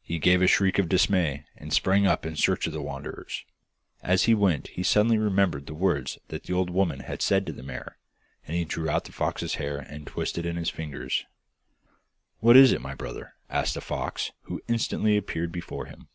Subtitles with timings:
[0.00, 3.44] He gave a shriek of dismay, and sprang up in search of the wanderers.
[4.02, 7.52] As he went he suddenly remembered the words that the old woman had said to
[7.52, 7.96] the mare,
[8.44, 11.26] and he drew out the fox hair and twisted it in his fingers.
[12.40, 16.08] 'What is it, my brother?' asked the fox, who instantly appeared before him.